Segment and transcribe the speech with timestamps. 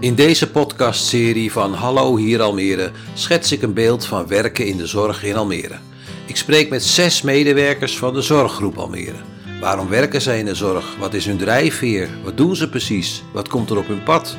[0.00, 4.86] In deze podcastserie van Hallo hier Almere schets ik een beeld van werken in de
[4.86, 5.78] zorg in Almere.
[6.26, 9.16] Ik spreek met zes medewerkers van de Zorggroep Almere.
[9.60, 10.96] Waarom werken zij in de zorg?
[10.96, 12.08] Wat is hun drijfveer?
[12.24, 13.22] Wat doen ze precies?
[13.32, 14.36] Wat komt er op hun pad?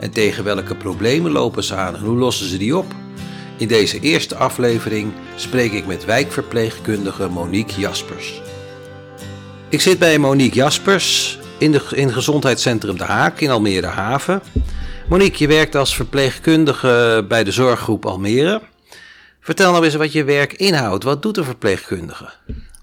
[0.00, 2.94] En tegen welke problemen lopen ze aan en hoe lossen ze die op?
[3.56, 8.49] In deze eerste aflevering spreek ik met wijkverpleegkundige Monique Jaspers.
[9.70, 14.42] Ik zit bij Monique Jaspers in, de, in het gezondheidscentrum De Haak in Almere Haven.
[15.08, 18.62] Monique, je werkt als verpleegkundige bij de zorggroep Almere.
[19.40, 21.04] Vertel nou eens wat je werk inhoudt.
[21.04, 22.30] Wat doet een verpleegkundige?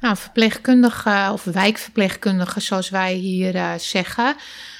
[0.01, 4.35] Nou, verpleegkundige of wijkverpleegkundige, zoals wij hier uh, zeggen,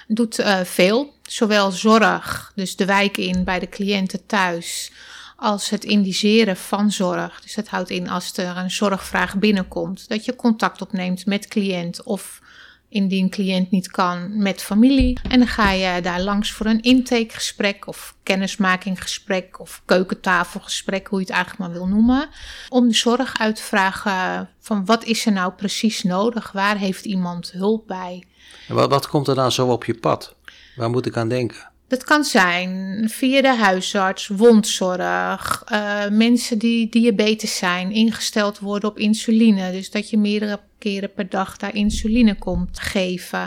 [0.08, 1.14] doet uh, veel.
[1.24, 4.92] Zowel zorg, dus de wijk in bij de cliënten thuis,
[5.38, 7.42] als het indiceren van zorg.
[7.42, 12.04] Dus dat houdt in als er een zorgvraag binnenkomt, dat je contact opneemt met cliënt
[12.04, 12.42] of
[12.90, 15.20] indien cliënt niet kan met familie.
[15.30, 21.26] En dan ga je daar langs voor een intakegesprek of kennismakinggesprek of keukentafelgesprek, hoe je
[21.26, 22.30] het eigenlijk maar wil noemen.
[22.70, 26.52] Om de zorg uit te vragen van wat is er nou precies nodig?
[26.52, 28.24] Waar heeft iemand hulp bij?
[28.68, 30.36] En wat, wat komt er dan zo op je pad?
[30.76, 31.72] Waar moet ik aan denken?
[31.88, 38.98] Dat kan zijn via de huisarts, wondzorg, uh, mensen die diabetes zijn, ingesteld worden op
[38.98, 39.72] insuline.
[39.72, 43.40] Dus dat je meerdere keren per dag daar insuline komt geven.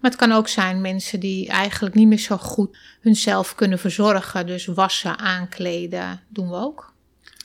[0.00, 4.46] Maar het kan ook zijn mensen die eigenlijk niet meer zo goed hunzelf kunnen verzorgen.
[4.46, 6.92] Dus wassen, aankleden doen we ook.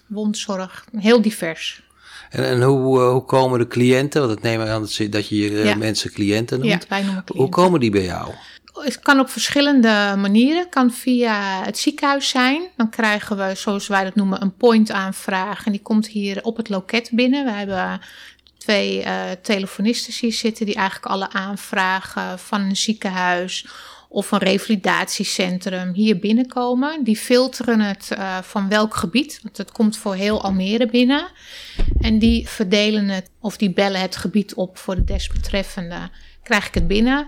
[0.08, 1.84] Wondzorg, heel divers.
[2.30, 5.52] En, en hoe, uh, hoe komen de cliënten, want het neem ik aan dat je
[5.52, 5.76] ja.
[5.76, 6.72] mensen cliënten noemt.
[6.72, 7.36] Ja, wij noemen cliënten.
[7.36, 8.34] Hoe komen die bij jou?
[8.74, 10.60] Het kan op verschillende manieren.
[10.60, 12.62] Het kan via het ziekenhuis zijn.
[12.76, 15.66] Dan krijgen we, zoals wij dat noemen, een point aanvraag.
[15.66, 17.46] En die komt hier op het loket binnen.
[17.46, 18.02] We hebben
[18.58, 23.68] twee uh, telefonisten hier zitten die eigenlijk alle aanvragen van een ziekenhuis
[24.10, 27.04] of een revalidatiecentrum hier binnenkomen.
[27.04, 31.28] Die filteren het uh, van welk gebied, want het komt voor heel Almere binnen.
[32.00, 36.10] En die verdelen het of die bellen het gebied op voor de desbetreffende.
[36.44, 37.28] Krijg ik het binnen,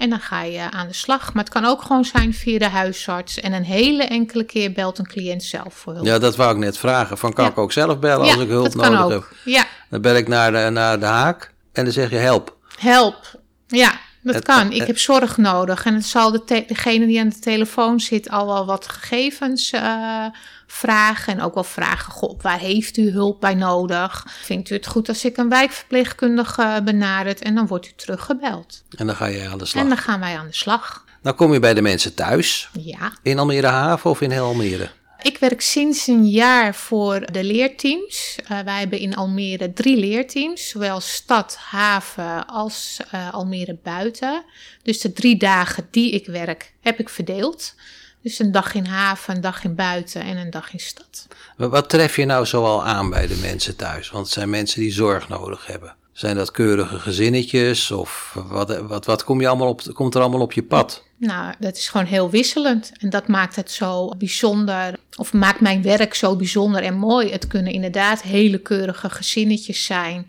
[0.00, 1.32] en dan ga je aan de slag.
[1.32, 3.40] Maar het kan ook gewoon zijn via de huisarts.
[3.40, 6.06] En een hele enkele keer belt een cliënt zelf voor hulp.
[6.06, 7.18] Ja, dat wou ik net vragen.
[7.18, 7.50] Van kan ja.
[7.50, 9.38] ik ook zelf bellen ja, als ik hulp nodig heb?
[9.44, 9.66] Ja.
[9.90, 12.56] Dan bel ik naar de, naar de haak en dan zeg je help.
[12.78, 13.40] Help.
[13.66, 14.72] Ja, dat het, kan.
[14.72, 15.84] Ik heb zorg nodig.
[15.84, 20.26] En het zal de degene die aan de telefoon zit al wel wat gegevens uh,
[20.66, 21.32] vragen.
[21.32, 24.26] En ook wel vragen, goh, waar heeft u hulp bij nodig?
[24.42, 27.42] Vindt u het goed als ik een wijkverpleegkundige benadert?
[27.42, 28.82] En dan wordt u teruggebeld.
[28.96, 29.82] En dan ga je aan de slag.
[29.82, 31.04] En dan gaan wij aan de slag.
[31.22, 32.68] Dan kom je bij de mensen thuis.
[32.72, 33.12] Ja.
[33.22, 34.90] In Almere Haven of in heel Almere?
[35.22, 38.36] Ik werk sinds een jaar voor de leerteams.
[38.42, 44.44] Uh, wij hebben in Almere drie leerteams, zowel stad, haven als uh, Almere buiten.
[44.82, 47.74] Dus de drie dagen die ik werk, heb ik verdeeld.
[48.22, 51.26] Dus een dag in haven, een dag in buiten en een dag in stad.
[51.56, 54.10] Wat tref je nou zoal aan bij de mensen thuis?
[54.10, 55.96] Want het zijn mensen die zorg nodig hebben.
[56.12, 60.40] Zijn dat keurige gezinnetjes of wat, wat, wat kom je allemaal op, komt er allemaal
[60.40, 61.04] op je pad?
[61.20, 62.92] Nou, dat is gewoon heel wisselend.
[62.98, 67.30] En dat maakt het zo bijzonder, of maakt mijn werk zo bijzonder en mooi.
[67.30, 70.26] Het kunnen inderdaad hele keurige gezinnetjes zijn.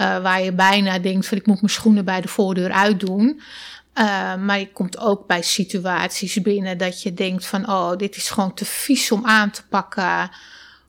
[0.00, 3.40] Uh, waar je bijna denkt van ik moet mijn schoenen bij de voordeur uitdoen.
[3.94, 8.30] Uh, maar je komt ook bij situaties binnen dat je denkt van oh, dit is
[8.30, 10.30] gewoon te vies om aan te pakken.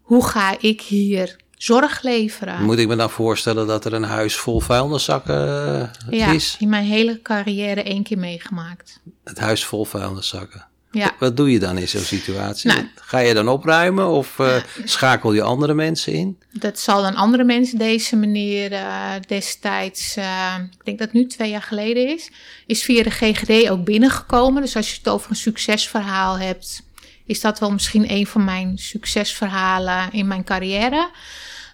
[0.01, 2.63] Hoe ga ik hier zorg leveren.
[2.63, 6.55] Moet ik me dan voorstellen dat er een huis vol vuilniszakken ja, is?
[6.59, 8.99] in mijn hele carrière één keer meegemaakt.
[9.23, 10.67] Het huis vol vuilniszakken.
[10.91, 11.15] Ja.
[11.19, 12.71] Wat doe je dan in zo'n situatie?
[12.71, 16.37] Nou, Ga je dan opruimen of uh, schakel je andere mensen in?
[16.51, 21.27] Dat zal dan andere mensen deze meneer uh, destijds, uh, ik denk dat het nu
[21.27, 22.31] twee jaar geleden is,
[22.65, 24.61] is via de GGD ook binnengekomen.
[24.61, 26.83] Dus als je het over een succesverhaal hebt,
[27.29, 31.09] is dat wel misschien een van mijn succesverhalen in mijn carrière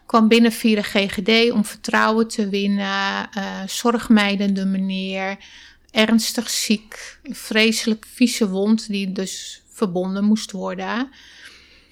[0.06, 5.38] kwam binnen via de GGD om vertrouwen te winnen, uh, zorgmijdende meneer,
[5.92, 11.10] ernstig ziek, een vreselijk vieze wond die dus verbonden moest worden.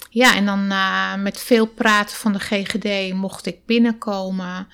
[0.09, 4.67] Ja, en dan uh, met veel praten van de GGD mocht ik binnenkomen.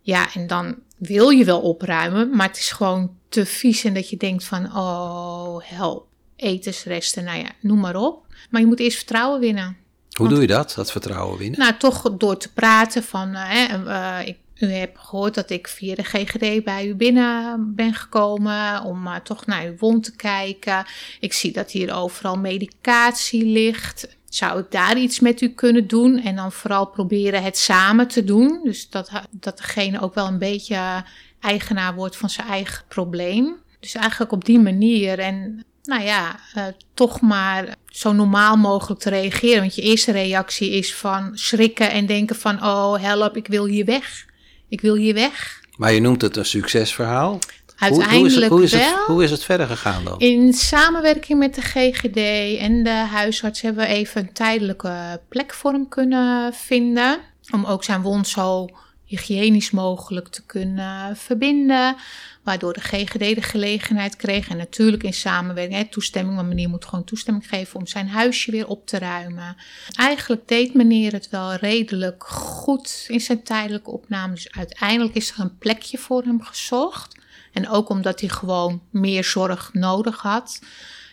[0.00, 4.10] Ja, en dan wil je wel opruimen, maar het is gewoon te vies en dat
[4.10, 6.06] je denkt van, oh help,
[6.36, 8.26] etensresten, nou ja, noem maar op.
[8.50, 9.76] Maar je moet eerst vertrouwen winnen.
[10.18, 11.58] Hoe doe je dat, dat vertrouwen winnen?
[11.58, 15.94] Nou, toch door te praten van, uh, uh, ik, u hebt gehoord dat ik via
[15.94, 20.84] de GGD bij u binnen ben gekomen om uh, toch naar uw wond te kijken.
[21.20, 24.16] Ik zie dat hier overal medicatie ligt.
[24.28, 26.20] Zou ik daar iets met u kunnen doen?
[26.22, 28.60] En dan vooral proberen het samen te doen.
[28.64, 31.04] Dus dat, dat degene ook wel een beetje
[31.40, 33.56] eigenaar wordt van zijn eigen probleem.
[33.80, 35.18] Dus eigenlijk op die manier.
[35.18, 36.64] En nou ja, uh,
[36.94, 39.60] toch maar zo normaal mogelijk te reageren.
[39.60, 43.84] Want je eerste reactie is van schrikken en denken van, oh help, ik wil hier
[43.84, 44.26] weg.
[44.68, 45.60] Ik wil hier weg.
[45.76, 47.38] Maar je noemt het een succesverhaal.
[47.78, 48.90] Uiteindelijk hoe, hoe, is het, hoe, wel.
[48.90, 50.18] is het, hoe is het verder gegaan dan?
[50.18, 52.16] In samenwerking met de GGD
[52.58, 57.18] en de huisarts hebben we even een tijdelijke plek voor hem kunnen vinden.
[57.50, 58.68] Om ook zijn wond zo
[59.04, 61.96] hygiënisch mogelijk te kunnen verbinden.
[62.42, 64.48] Waardoor de GGD de gelegenheid kreeg.
[64.48, 66.36] En natuurlijk in samenwerking, hè, toestemming.
[66.36, 69.56] Want meneer moet gewoon toestemming geven om zijn huisje weer op te ruimen.
[69.92, 74.34] Eigenlijk deed meneer het wel redelijk goed in zijn tijdelijke opname.
[74.34, 77.16] Dus uiteindelijk is er een plekje voor hem gezocht.
[77.52, 80.60] En ook omdat hij gewoon meer zorg nodig had.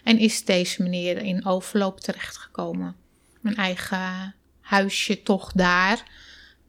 [0.04, 2.96] En is deze meneer in overloop terechtgekomen.
[3.42, 6.04] Mijn eigen huisje toch daar.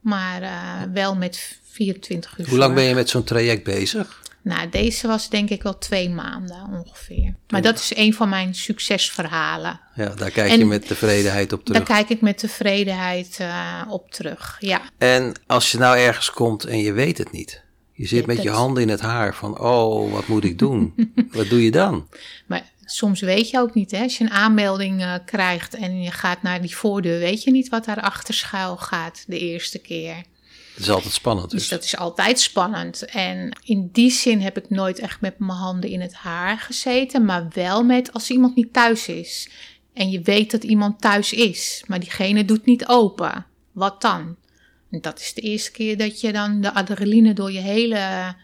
[0.03, 2.49] Maar uh, wel met 24 uur.
[2.49, 4.21] Hoe lang ben je met zo'n traject bezig?
[4.43, 7.35] Nou, deze was denk ik wel twee maanden ongeveer.
[7.49, 9.81] Maar dat is een van mijn succesverhalen.
[9.95, 11.85] Ja, daar kijk en je met tevredenheid op terug.
[11.85, 14.81] Daar kijk ik met tevredenheid uh, op terug, ja.
[14.99, 17.63] En als je nou ergens komt en je weet het niet.
[17.93, 20.95] Je zit met je handen in het haar van, oh, wat moet ik doen?
[21.33, 22.09] wat doe je dan?
[22.47, 24.03] Maar soms weet je ook niet, hè?
[24.03, 27.69] als je een aanmelding uh, krijgt en je gaat naar die voordeur, weet je niet
[27.69, 30.17] wat daar achter schuil gaat de eerste keer.
[30.75, 31.51] Het is altijd spannend.
[31.51, 31.61] Dus.
[31.61, 33.05] dus dat is altijd spannend.
[33.05, 37.25] En in die zin heb ik nooit echt met mijn handen in het haar gezeten,
[37.25, 39.49] maar wel met als iemand niet thuis is.
[39.93, 43.47] En je weet dat iemand thuis is, maar diegene doet niet open.
[43.73, 44.37] Wat dan?
[44.91, 48.35] En dat is de eerste keer dat je dan de adrenaline door je hele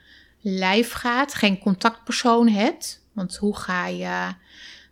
[0.40, 3.02] lijf gaat, geen contactpersoon hebt.
[3.18, 4.34] Want hoe ga je.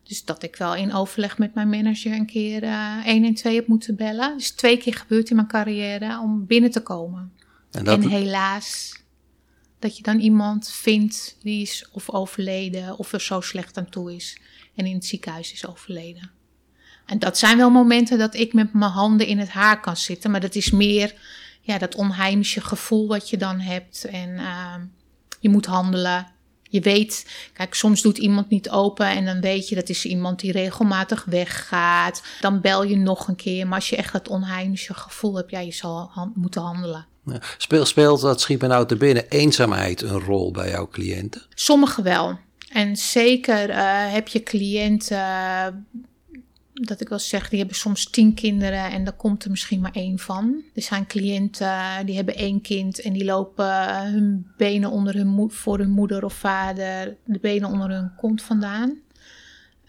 [0.02, 3.96] Dus dat ik wel in overleg met mijn manager een keer uh, 112 heb moeten
[3.96, 4.36] bellen.
[4.36, 7.32] Dus twee keer gebeurd in mijn carrière om binnen te komen.
[7.70, 8.02] En, dat...
[8.02, 9.02] en helaas,
[9.78, 14.14] dat je dan iemand vindt die is of overleden of er zo slecht aan toe
[14.14, 14.40] is
[14.74, 16.30] en in het ziekenhuis is overleden.
[17.06, 20.30] En dat zijn wel momenten dat ik met mijn handen in het haar kan zitten,
[20.30, 21.14] maar dat is meer
[21.60, 24.04] ja, dat onheimse gevoel wat je dan hebt.
[24.04, 24.74] En uh,
[25.40, 26.26] je moet handelen.
[26.68, 30.40] Je weet, kijk, soms doet iemand niet open en dan weet je dat is iemand
[30.40, 32.22] die regelmatig weggaat.
[32.40, 33.66] Dan bel je nog een keer.
[33.66, 37.06] Maar als je echt dat onheimse gevoel hebt, ja, je zal moeten handelen.
[37.24, 37.40] Ja.
[37.84, 41.42] Speelt, dat schiet me nou te binnen, eenzaamheid een rol bij jouw cliënten?
[41.54, 42.38] Sommigen wel.
[42.72, 45.86] En zeker uh, heb je cliënten
[46.82, 49.92] dat ik wel zeg, die hebben soms tien kinderen en daar komt er misschien maar
[49.92, 50.62] één van.
[50.74, 55.78] Er zijn cliënten die hebben één kind en die lopen hun benen onder hun voor
[55.78, 58.98] hun moeder of vader, de benen onder hun kont vandaan.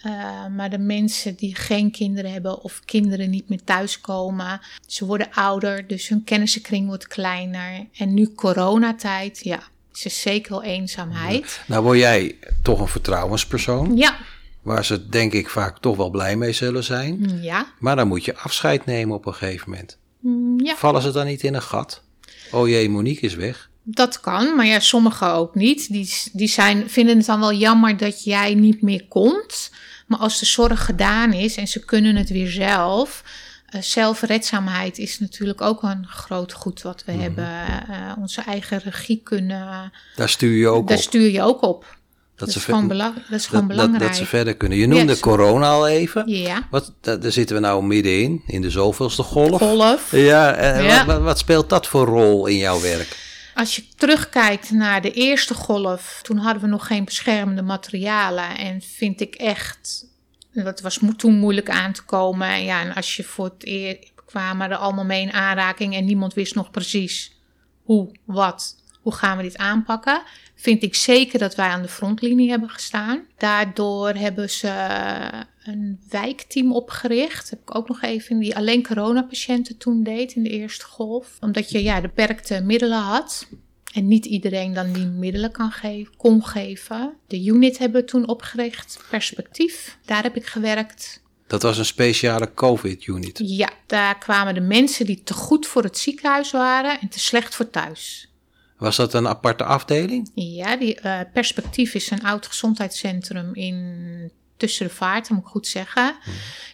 [0.06, 5.31] Uh, maar de mensen die geen kinderen hebben of kinderen niet meer thuiskomen, ze worden
[5.31, 7.88] ouder, dus hun kennissenkring wordt kleiner.
[7.98, 9.60] En nu coronatijd, ja,
[9.94, 11.62] is er zeker wel eenzaamheid.
[11.68, 13.98] Nou word jij toch een vertrouwenspersoon.
[13.98, 14.18] Ja.
[14.68, 17.40] Waar ze denk ik vaak toch wel blij mee zullen zijn.
[17.42, 17.68] Ja.
[17.80, 19.98] Maar dan moet je afscheid nemen op een gegeven moment.
[20.64, 20.75] Ja.
[20.75, 22.02] Vallen ze dan niet in een gat?
[22.52, 23.69] Oh jee, Monique is weg.
[23.84, 25.92] Dat kan, maar ja, sommigen ook niet.
[25.92, 29.72] Die, die zijn, vinden het dan wel jammer dat jij niet meer komt.
[30.08, 33.24] Maar als de zorg gedaan is en ze kunnen het weer zelf.
[33.75, 37.19] Uh, zelfredzaamheid is natuurlijk ook een groot goed wat we mm.
[37.19, 37.50] hebben.
[37.90, 39.92] Uh, onze eigen regie kunnen.
[40.16, 41.04] Daar stuur je ook daar op.
[41.04, 41.98] stuur je ook op.
[42.38, 44.00] Dat, is gewoon, belang, dat is gewoon belangrijk.
[44.00, 44.78] Dat, dat, ze verder kunnen.
[44.78, 45.19] Je noemde yes.
[45.19, 46.23] corona al even.
[46.28, 46.68] Ja.
[46.69, 49.59] Wat, daar zitten we nou middenin, in de zoveelste golf.
[49.59, 50.12] Golf.
[50.12, 51.06] Ja, en ja.
[51.06, 53.26] Wat, wat, speelt dat voor rol in jouw werk?
[53.56, 58.57] Als je terugkijkt naar de eerste golf, toen hadden we nog geen beschermende materialen.
[58.57, 60.06] En vind ik echt,
[60.54, 62.64] dat was toen moeilijk aan te komen.
[62.64, 66.33] Ja, en als je voor het eerst kwamen er allemaal mee in aanraking en niemand
[66.33, 67.31] wist nog precies
[67.83, 68.76] hoe, wat,
[69.07, 70.21] hoe gaan we dit aanpakken
[70.56, 73.26] vind ik zeker dat wij aan de frontlinie hebben gestaan.
[73.37, 74.69] Daardoor hebben ze
[75.64, 77.49] een wijkteam opgericht.
[77.49, 81.37] heb ik ook nog even die alleen coronapatiënten toen deed in de eerste golf.
[81.40, 83.47] Omdat je ja, beperkte middelen had.
[83.94, 87.14] En niet iedereen dan die middelen kan geven, kon geven.
[87.28, 89.97] De unit hebben we toen opgericht, perspectief.
[90.06, 91.21] Daar heb ik gewerkt.
[91.47, 93.42] Dat was een speciale COVID-unit?
[93.44, 97.56] Ja, daar kwamen de mensen die te goed voor het ziekenhuis waren en te slecht
[97.56, 98.28] voor thuis.
[98.78, 100.31] Was dat een aparte afdeling?
[100.34, 105.68] Ja, die uh, Perspectief is een oud gezondheidscentrum in Tussen de Vaart, moet ik goed
[105.68, 106.16] zeggen.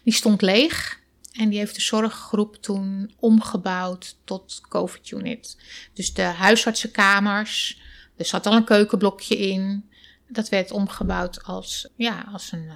[0.03, 1.01] Die stond leeg
[1.33, 5.57] en die heeft de zorggroep toen omgebouwd tot COVID-unit.
[5.93, 7.81] Dus de huisartsenkamers,
[8.17, 9.89] er zat al een keukenblokje in.
[10.27, 12.71] Dat werd omgebouwd als, ja, als een,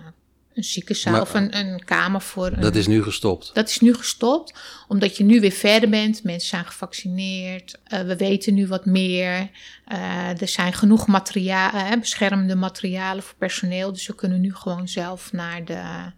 [0.57, 2.45] een ziekenzaal Maar- of een, een kamer voor.
[2.47, 3.51] Een, Dat is nu gestopt.
[3.53, 4.53] dat is nu gestopt,
[4.87, 6.23] omdat je nu weer verder bent.
[6.23, 7.75] Mensen zijn gevaccineerd.
[7.83, 9.49] eh, we weten nu wat meer.
[9.87, 13.93] eh, er zijn genoeg materialen, beschermende materialen voor personeel.
[13.93, 16.11] Dus we kunnen nu gewoon zelf naar de,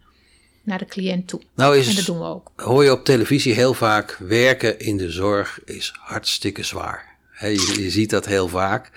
[0.64, 1.42] naar de cliënt toe.
[1.56, 2.52] Nou En dat is, doen we ook.
[2.56, 7.08] hoor je op televisie heel vaak, werken in de zorg is hartstikke zwaar.
[7.40, 8.92] Je ziet dat heel vaak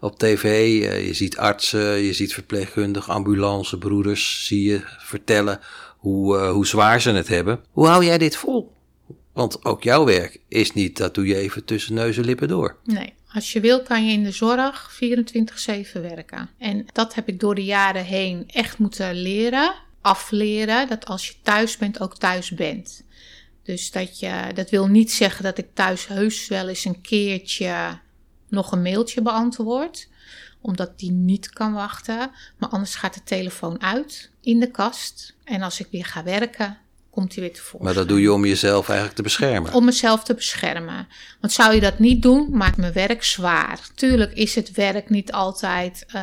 [0.00, 0.44] op tv.
[0.44, 5.60] eh, Je ziet artsen, je ziet verpleegkundigen, ambulancebroeders, zie je vertellen
[5.96, 7.60] hoe, eh, hoe zwaar ze het hebben.
[7.70, 8.72] Hoe hou jij dit vol?
[9.32, 12.76] Want ook jouw werk is niet, dat doe je even tussen neus en lippen door.
[12.84, 16.50] Nee, als je wil kan je in de zorg 24-7 werken.
[16.58, 20.88] En dat heb ik door de jaren heen echt moeten leren, afleren.
[20.88, 23.04] Dat als je thuis bent, ook thuis bent.
[23.62, 27.98] Dus dat, je, dat wil niet zeggen dat ik thuis heus wel eens een keertje
[28.56, 30.08] nog een mailtje beantwoord.
[30.60, 32.30] Omdat die niet kan wachten.
[32.58, 35.34] Maar anders gaat de telefoon uit in de kast.
[35.44, 36.78] En als ik weer ga werken,
[37.16, 37.84] komt hij weer tevoorschijn.
[37.84, 39.72] Maar dat doe je om jezelf eigenlijk te beschermen.
[39.72, 41.08] Om mezelf te beschermen.
[41.40, 43.80] Want zou je dat niet doen, maakt mijn werk zwaar.
[43.94, 46.22] Tuurlijk is het werk niet altijd eh,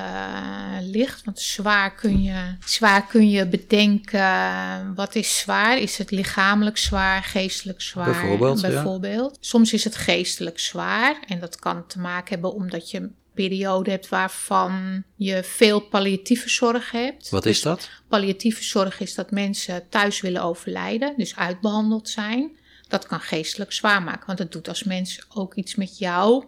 [0.81, 1.25] licht.
[1.25, 4.95] Want zwaar kun, je, zwaar kun je bedenken.
[4.95, 5.77] Wat is zwaar?
[5.77, 8.05] Is het lichamelijk zwaar, geestelijk zwaar?
[8.05, 8.67] Bijvoorbeeld, ja.
[8.67, 9.37] Bijvoorbeeld.
[9.39, 11.23] Soms is het geestelijk zwaar.
[11.27, 16.91] En dat kan te maken hebben omdat je periode hebt waarvan je veel palliatieve zorg
[16.91, 17.29] hebt.
[17.29, 17.89] Wat is dat?
[18.07, 22.57] Palliatieve zorg is dat mensen thuis willen overlijden, dus uitbehandeld zijn.
[22.87, 26.45] Dat kan geestelijk zwaar maken, want het doet als mens ook iets met jou.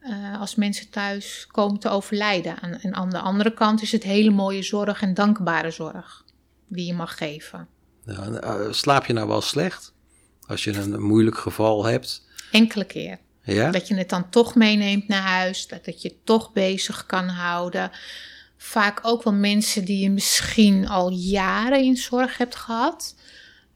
[0.00, 2.60] eh, als mensen thuis komen te overlijden.
[2.60, 6.24] Aan, en aan de andere kant is het hele mooie zorg en dankbare zorg
[6.68, 7.68] die je mag geven.
[8.06, 9.92] Eh, slaap je nou wel slecht?
[10.46, 12.26] Als je een moeilijk geval hebt.
[12.50, 13.18] Enkele keer.
[13.54, 17.90] Dat je het dan toch meeneemt naar huis, dat het je toch bezig kan houden.
[18.56, 23.14] Vaak ook wel mensen die je misschien al jaren in zorg hebt gehad.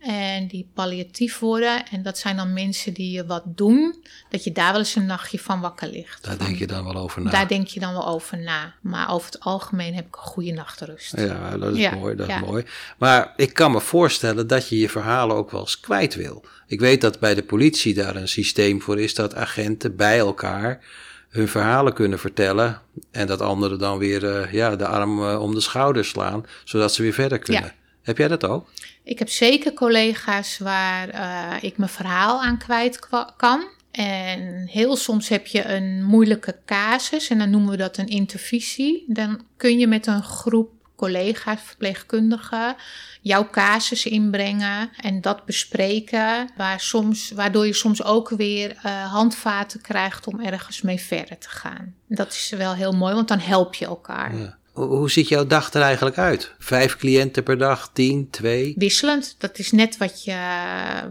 [0.06, 1.86] En die palliatief worden.
[1.90, 4.04] En dat zijn dan mensen die je wat doen.
[4.28, 6.22] Dat je daar wel eens een nachtje van wakker ligt.
[6.24, 7.30] Daar Van- denk je dan wel over na.
[7.30, 8.74] Daar denk je dan wel over na.
[8.80, 11.16] Maar over het algemeen heb ik een goede nachtrust.
[11.16, 12.40] Ja, dat is Ja, mooi, dat ja.
[12.40, 12.64] is mooi.
[12.98, 16.44] Maar ik kan me voorstellen dat je je verhalen ook wel eens kwijt wil.
[16.66, 20.84] Ik weet dat bij de politie daar een systeem voor is dat agenten bij elkaar
[21.28, 22.80] hun verhalen kunnen vertellen
[23.10, 26.94] en dat anderen dan weer eh, ja, de arm eh, om de schouder slaan, zodat
[26.94, 27.62] ze weer verder kunnen.
[27.64, 27.72] Ja.
[28.04, 28.70] Heb jij dat ook?
[29.02, 33.64] Ik heb zeker collega's waar eh, ik mijn verhaal aan kwijt kan.
[33.90, 39.04] En heel soms heb je een moeilijke casus en dan noemen we dat een intervisie.
[39.06, 42.76] Dan kun je met een groep collega's, verpleegkundigen,
[43.20, 46.50] jouw casus inbrengen en dat bespreken.
[46.56, 51.48] Waar soms, waardoor je soms ook weer eh, handvaten krijgt om ergens mee verder te
[51.48, 51.94] gaan.
[52.08, 54.36] Dat is wel heel mooi, want dan help je elkaar.
[54.36, 54.58] Ja.
[54.74, 56.54] Hoe, ziet jouw dag er eigenlijk uit?
[56.58, 58.74] Vijf cliënten per dag, tien, twee?
[58.78, 59.34] wisselend.
[59.38, 60.36] Dat is net wat je,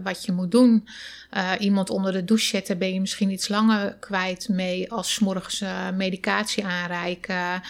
[0.02, 0.88] wat je moet doen.
[1.30, 5.18] Eh, iemand onder de douche zetten ben je misschien iets langer kwijt mee als 's
[5.18, 7.62] morgens eh, medicatie aanreiken.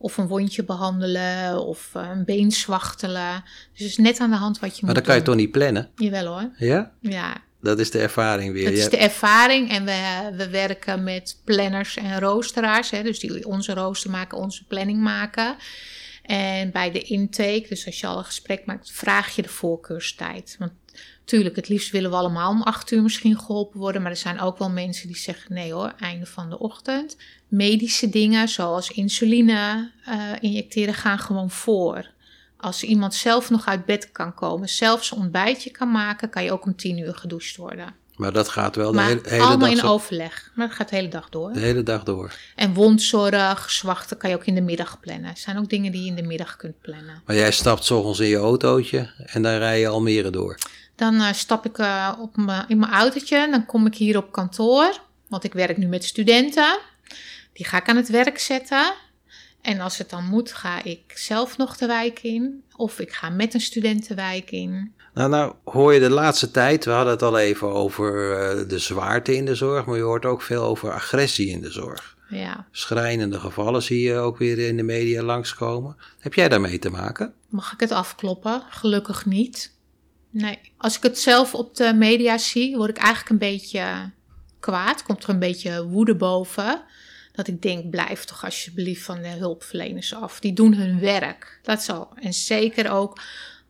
[0.00, 3.44] Of een wondje behandelen of eh, een been zwachtelen.
[3.72, 5.34] Dus het is net aan de hand wat je Maar moet dan kan je doen.
[5.34, 5.88] toch niet plannen?
[5.96, 6.50] Jawel hoor.
[6.56, 6.92] Ja?
[7.00, 8.64] Ja, Dat is de ervaring weer.
[8.64, 9.70] dat is de ervaring.
[9.70, 12.90] En we, we werken met planners en roosteraars.
[12.90, 15.56] Hè, dus die onze rooster maken, onze planning maken.
[16.22, 20.56] En bij de intake, dus als je al een gesprek maakt, vraag je de voorkeurstijd.
[20.58, 20.72] Want
[21.24, 24.02] tuurlijk, het liefst willen we allemaal om acht uur misschien geholpen worden.
[24.02, 27.16] Maar er zijn ook wel mensen die zeggen, nee hoor, einde van de ochtend.
[27.48, 32.16] Medische dingen, zoals insuline eh, injecteren, gaan gewoon voor.
[32.60, 36.52] Als iemand zelf nog uit bed kan komen, zelf zijn ontbijtje kan maken, kan je
[36.52, 37.94] ook om tien uur gedoucht worden.
[38.16, 40.50] Maar dat gaat wel de Maar hele, hele allemaal dag in zo- overleg.
[40.54, 41.52] Maar dat gaat de hele dag door.
[41.52, 42.32] de hele dag door.
[42.54, 45.28] En wondzorg, zwachten kan je ook in de middag plannen.
[45.28, 47.22] Het zijn ook dingen die je in de middag kunt plannen.
[47.26, 50.58] Maar jij stapt 's ochtends in je autootje en dan rij je Almere door.
[50.96, 52.36] Dan eh, stap ik eh, op
[52.68, 53.48] in mijn autootje.
[53.50, 55.00] Dan kom ik hier op kantoor.
[55.28, 56.78] Want ik werk nu met studenten.
[57.52, 58.92] Die ga ik aan het werk zetten.
[59.68, 62.62] En als het dan moet, ga ik zelf nog de wijk in.
[62.76, 64.94] Of ik ga met een student de wijk in.
[65.14, 68.78] Nou, nou hoor je de laatste tijd, we hadden het al even over eh, de
[68.78, 72.16] zwaarte in de zorg, maar je hoort ook veel over agressie in de zorg.
[72.28, 75.96] Ja, Schrijnende gevallen zie je ook weer in de media langskomen.
[76.18, 77.34] Heb jij daarmee te maken?
[77.48, 78.62] mag ik het afkloppen?
[78.68, 79.74] Gelukkig niet.
[80.30, 84.10] Nee, als ik het zelf op de media zie, word ik eigenlijk een beetje
[84.60, 85.02] kwaad.
[85.02, 86.84] Komt er een beetje woede boven.
[87.38, 90.40] Dat ik denk, blijf toch alsjeblieft van de hulpverleners af.
[90.40, 91.60] Die doen hun werk.
[91.62, 92.08] Dat zal.
[92.14, 93.20] En zeker ook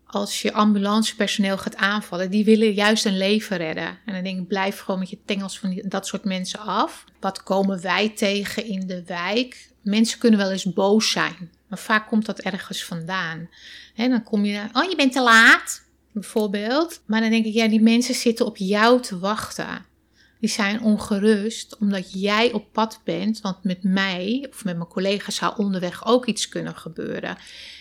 [0.06, 2.30] als je ambulancepersoneel gaat aanvallen.
[2.30, 3.98] Die willen juist een leven redden.
[4.04, 7.04] En dan denk ik, blijf gewoon met je tengels van dat soort mensen af.
[7.20, 9.70] Wat komen wij tegen in de wijk?
[9.82, 11.50] Mensen kunnen wel eens boos zijn.
[11.66, 13.48] Maar vaak komt dat ergens vandaan.
[13.94, 15.82] Hè, dan kom je, oh je bent te laat,
[16.12, 17.00] bijvoorbeeld.
[17.06, 19.86] Maar dan denk ik, ja, die mensen zitten op jou te wachten.
[20.40, 23.40] Die zijn ongerust omdat jij op pad bent.
[23.40, 27.36] Want met mij of met mijn collega's zou onderweg ook iets kunnen gebeuren.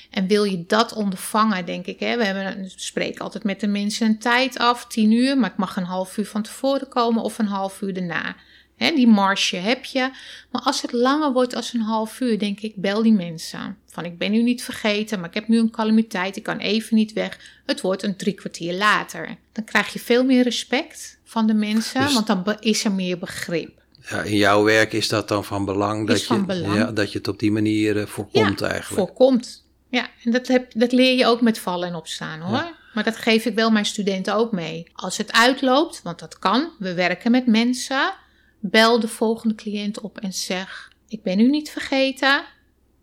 [0.09, 1.99] En wil je dat ondervangen, denk ik.
[1.99, 2.17] Hè?
[2.17, 5.37] We, hebben, we spreken altijd met de mensen een tijd af, tien uur.
[5.37, 8.35] Maar ik mag een half uur van tevoren komen of een half uur daarna.
[8.77, 10.11] Hè, die marge heb je.
[10.51, 13.77] Maar als het langer wordt als een half uur, denk ik, bel die mensen.
[13.85, 16.95] Van ik ben u niet vergeten, maar ik heb nu een calamiteit, ik kan even
[16.95, 17.61] niet weg.
[17.65, 19.37] Het wordt een drie kwartier later.
[19.51, 23.17] Dan krijg je veel meer respect van de mensen, Dus- want dan is er meer
[23.17, 23.81] begrip.
[24.09, 26.75] Ja, in jouw werk is dat dan van belang, dat, van je, belang.
[26.75, 29.07] Ja, dat je het op die manier eh, voorkomt eigenlijk.
[29.07, 29.65] voorkomt.
[29.89, 32.75] Ja, en dat, heb, dat leer je ook met vallen en opstaan hoor.
[32.93, 34.89] Maar dat geef ik wel mijn studenten ook mee.
[34.93, 38.13] Als het uitloopt, want dat kan, we werken met mensen,
[38.59, 42.43] bel de volgende cliënt op en zeg: Ik ben u niet vergeten,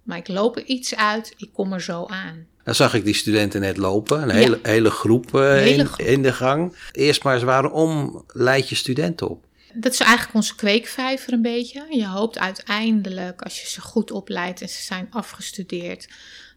[0.03, 2.47] maar ik loop er iets uit, ik kom er zo aan.
[2.65, 6.07] Dan zag ik die studenten net lopen, een hele, hele groep eh, Hele in, groep.
[6.07, 6.77] in de gang.
[6.93, 9.45] Eerst maar eens, waarom leid je studenten op?
[9.75, 11.87] Dat is eigenlijk onze kweekvijver een beetje.
[11.91, 16.09] Je hoopt uiteindelijk, als je ze goed opleidt en ze zijn afgestudeerd,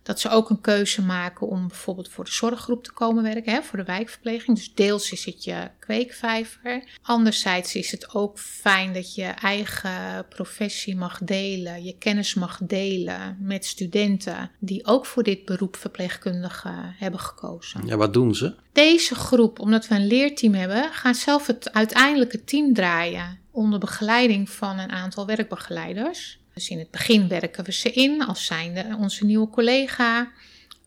[0.08, 3.62] dat ze ook een keuze maken om bijvoorbeeld voor de zorggroep te komen werken, hè,
[3.62, 4.58] voor de wijkverpleging.
[4.58, 6.84] Dus deels is het je kweekvijver.
[7.02, 13.38] Anderzijds is het ook fijn dat je eigen professie mag delen, je kennis mag delen
[13.40, 17.86] met studenten die ook voor dit beroep verpleegkundige hebben gekozen.
[17.86, 18.56] Ja, wat doen ze?
[18.72, 24.50] Deze groep, omdat we een leerteam hebben, gaan zelf het uiteindelijke team draaien onder begeleiding
[24.50, 26.40] van een aantal werkbegeleiders.
[26.58, 30.32] Dus in het begin werken we ze in als zijnde onze nieuwe collega.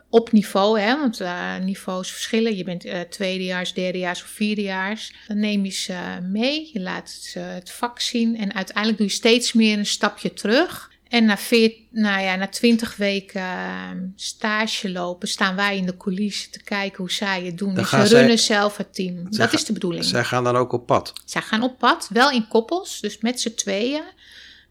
[0.08, 2.56] Op niveau, hè, want eh, niveaus verschillen.
[2.56, 5.12] Je bent eh, tweedejaars, derdejaars of vierdejaars.
[5.28, 9.12] Dan neem je ze mee, je laat ze het vak zien en uiteindelijk doe je
[9.12, 10.90] steeds meer een stapje terug.
[11.08, 15.96] En na, veer, nou ja, na 20 weken eh, stage lopen, staan wij in de
[15.96, 17.74] coulissen te kijken hoe zij het doen.
[17.74, 19.24] Dan gaan ze zij- runnen zelf het team.
[19.24, 20.04] Dat gaan- is de bedoeling.
[20.04, 21.12] Zij gaan dan ook op pad.
[21.24, 24.02] Zij gaan op pad, wel in koppels, dus met z'n tweeën.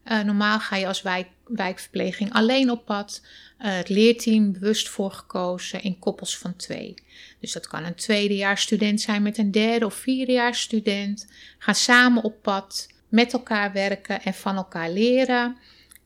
[0.04, 3.22] Eh, normaal ga je als wijk, wijkverpleging alleen op pad.
[3.58, 6.94] Eh, het leerteam bewust voor gekozen in koppels van twee.
[7.40, 11.28] Dus dat kan een tweedejaarsstudent zijn met een derde of vierdejaarsstudent.
[11.58, 15.58] Gaan samen op pad, met elkaar werken en van elkaar leren.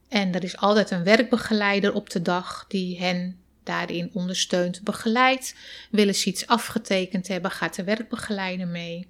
[0.08, 5.54] En er is altijd een werkbegeleider op de dag die hen daarin ondersteunt, begeleidt.
[5.90, 9.06] Willen ze iets afgetekend hebben, gaat de werkbegeleider mee.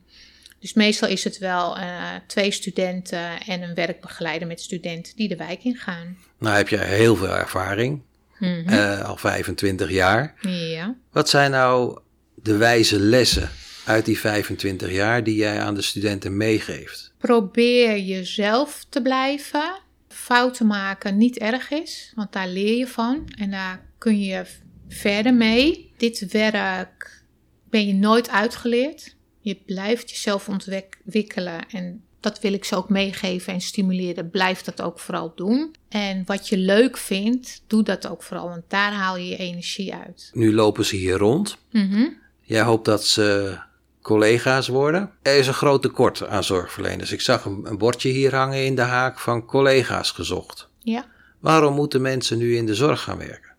[0.65, 5.37] Dus meestal is het wel eh, twee studenten en een werkbegeleider met studenten die de
[5.37, 6.17] wijk ingaan.
[6.39, 8.03] Nou heb je heel veel ervaring,
[8.39, 8.69] Mhm.
[8.69, 10.35] eh, al 25 jaar.
[10.49, 10.95] Ja.
[11.11, 12.01] Wat zijn nou
[12.35, 13.51] de wijze lessen
[13.85, 17.13] uit die 25 jaar die jij aan de studenten meegeeft?
[17.19, 19.81] Probeer jezelf te blijven.
[20.09, 24.45] Fouten maken niet erg is, want daar leer je van en daar kun je
[24.89, 25.93] verder mee.
[25.97, 27.23] Dit werk
[27.71, 29.14] ben je nooit uitgeleerd.
[29.45, 34.31] Je blijft jezelf ontwikkelen en dat wil ik ze ook meegeven en stimuleren.
[34.31, 35.75] Blijf dat ook vooral doen.
[35.89, 39.95] En wat je leuk vindt, doe dat ook vooral, want daar haal je je energie
[39.95, 40.31] uit.
[40.33, 41.57] Nu lopen ze hier rond.
[41.71, 42.09] Mhm.
[42.41, 43.59] Jij hoopt dat ze
[44.03, 45.11] collega's worden.
[45.23, 47.13] Er is een groot tekort aan zorgverleners.
[47.13, 50.69] Ik zag een, een bordje hier hangen in de haak van collega's gezocht.
[50.79, 51.07] Ja.
[51.41, 53.55] Waarom moeten mensen nu in de zorg gaan werken?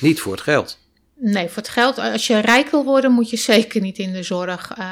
[0.00, 0.82] Niet voor het geld.
[1.26, 4.22] Nee, voor het geld, als je rijk wil worden, moet je zeker niet in de
[4.22, 4.86] zorg eh,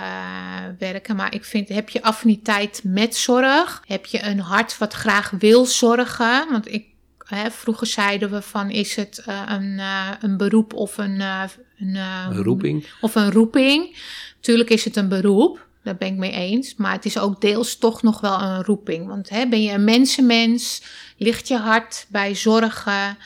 [0.79, 1.17] werken.
[1.17, 3.83] Maar ik vind, heb je affiniteit met zorg?
[3.87, 6.51] Heb je een hart wat graag wil zorgen?
[6.51, 6.87] Want ik,
[7.19, 11.21] hè, vroeger zeiden we van, is het eh, een, eh, een beroep of een...
[11.21, 12.87] een, Een roeping.
[13.01, 13.97] Of een roeping.
[14.41, 16.75] Tuurlijk is het een beroep, daar ben ik mee eens.
[16.77, 19.07] Maar het is ook deels toch nog wel een roeping.
[19.07, 20.83] Want hè, ben je een mensenmens?
[21.17, 23.17] Ligt je hart bij zorgen?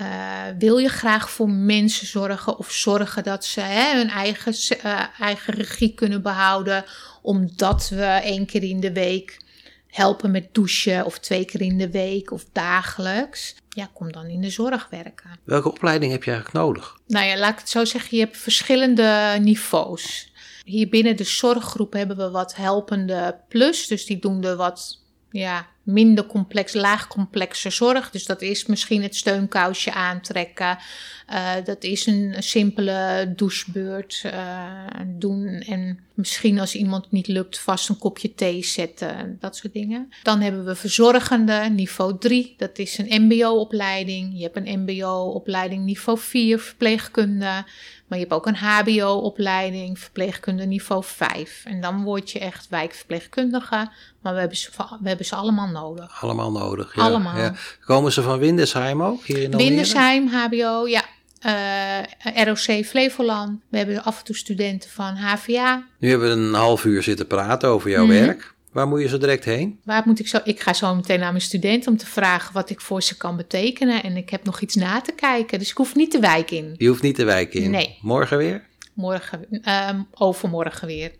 [0.00, 5.02] Eh, wil je graag voor mensen zorgen of zorgen dat ze hè, hun eigen, eh,
[5.18, 6.84] eigen regie kunnen behouden,
[7.22, 9.44] omdat we één keer in de week
[9.86, 13.54] helpen met douchen of twee keer in de week of dagelijks?
[13.68, 15.30] Ja, kom dan in de zorg werken.
[15.44, 16.96] Welke opleiding heb je eigenlijk nodig?
[17.06, 20.32] Nou ja, laat ik het zo zeggen, je hebt verschillende niveaus.
[20.64, 24.98] Hier binnen de zorggroep hebben we wat helpende plus, dus die doen de wat
[25.30, 28.10] ja, minder complex, laag complexe zorg.
[28.10, 30.78] Dus dat is misschien het steunkousje aantrekken.
[31.26, 34.68] Eh, dat is een simpele douchebeurt eh,
[35.06, 35.46] doen.
[35.46, 40.08] En Misschien als iemand niet lukt, vast een kopje thee zetten, dat soort dingen.
[40.22, 42.54] Dan hebben we verzorgende, niveau 3.
[42.56, 44.32] Dat is een MBO-opleiding.
[44.34, 47.64] Je hebt een MBO-opleiding niveau 4, verpleegkunde.
[48.06, 51.62] Maar je hebt ook een HBO-opleiding, verpleegkunde niveau 5.
[51.64, 53.90] En dan word je echt wijkverpleegkundige.
[54.22, 56.22] Maar we hebben ze, we hebben ze allemaal nodig.
[56.22, 57.02] Allemaal nodig, ja.
[57.02, 57.36] Allemaal.
[57.36, 57.54] Ja.
[57.84, 59.68] Komen ze van Windesheim ook, hier in Almere?
[59.68, 61.04] Windesheim, HBO, ja.
[61.46, 63.60] Uh, ROC Flevoland.
[63.70, 65.84] We hebben af en toe studenten van HVA.
[65.98, 68.12] Nu hebben we een half uur zitten praten over jouw Mhm.
[68.24, 68.54] werk.
[68.72, 69.80] Waar moet je zo direct heen?
[69.84, 70.38] Waar moet ik zo?
[70.44, 73.36] Ik ga zo meteen naar mijn studenten om te vragen wat ik voor ze kan
[73.36, 74.02] betekenen.
[74.02, 75.58] En ik heb nog iets na te kijken.
[75.58, 76.74] Dus ik hoef niet de wijk in.
[76.76, 77.70] Je hoeft niet te wijken in.
[77.70, 77.98] Nee.
[78.00, 78.62] Morgen weer?
[78.94, 81.10] Morgen, ehm, overmorgen weer.